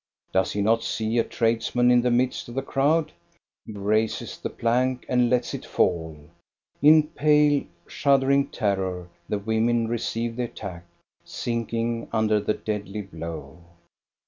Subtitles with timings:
[0.31, 3.11] Does he not see a tradesman in the midst of the crowd.?
[3.67, 6.19] He raises the plank and lets it fall.
[6.81, 10.85] In pale, shuddering terror the women receive the attack,
[11.23, 13.59] sinking under the deadly blow.